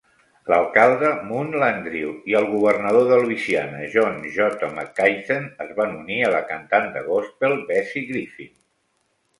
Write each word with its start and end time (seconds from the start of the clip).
L'alcalde 0.51 1.09
Moon 1.31 1.51
Landrieu 1.63 2.13
i 2.31 2.37
el 2.39 2.47
governador 2.53 3.05
de 3.11 3.19
Louisiana 3.25 3.83
John 3.97 4.19
J. 4.39 4.71
McKeithen 4.79 5.47
es 5.69 5.77
van 5.83 5.95
unir 6.01 6.19
a 6.31 6.35
la 6.39 6.43
cantant 6.55 6.93
de 6.99 7.07
gospel 7.13 7.57
Bessie 7.71 8.07
Griffin. 8.13 8.55